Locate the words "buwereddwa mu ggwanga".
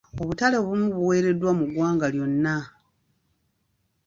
0.95-2.07